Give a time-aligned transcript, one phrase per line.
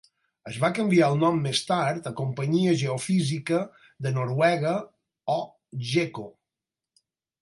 [0.51, 3.59] Es va canviar el nom més tard a Companyia Geofísica
[4.07, 4.73] de Noruega
[5.35, 5.37] o
[5.93, 6.27] Geco.